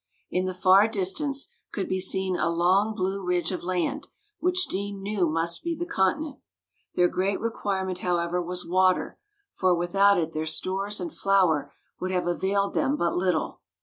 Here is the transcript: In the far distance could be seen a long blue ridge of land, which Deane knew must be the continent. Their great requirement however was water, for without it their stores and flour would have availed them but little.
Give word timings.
In 0.31 0.45
the 0.45 0.55
far 0.55 0.87
distance 0.87 1.47
could 1.71 1.87
be 1.87 1.99
seen 1.99 2.35
a 2.35 2.49
long 2.49 2.95
blue 2.95 3.23
ridge 3.23 3.51
of 3.51 3.63
land, 3.63 4.07
which 4.39 4.65
Deane 4.67 4.99
knew 5.03 5.29
must 5.29 5.61
be 5.63 5.75
the 5.75 5.85
continent. 5.85 6.37
Their 6.95 7.07
great 7.07 7.39
requirement 7.39 7.99
however 7.99 8.41
was 8.41 8.65
water, 8.65 9.19
for 9.51 9.75
without 9.75 10.17
it 10.17 10.33
their 10.33 10.47
stores 10.47 10.99
and 10.99 11.13
flour 11.13 11.71
would 11.99 12.09
have 12.09 12.25
availed 12.25 12.73
them 12.73 12.97
but 12.97 13.15
little. 13.15 13.61